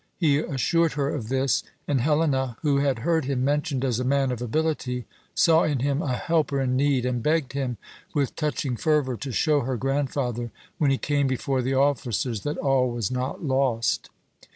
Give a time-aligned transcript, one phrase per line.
[0.17, 4.31] He assured her of this; and Helena, who had heard him mentioned as a man
[4.31, 7.77] of ability, saw in him a helper in need, and begged him,
[8.11, 12.89] with touching fervour, to show her grandfather, when he came before the officers, that all
[12.89, 14.09] was not lost.